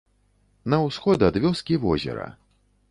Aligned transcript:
На 0.75 0.79
ўсход 0.85 1.27
ад 1.29 1.39
вёскі 1.45 1.81
возера. 1.87 2.27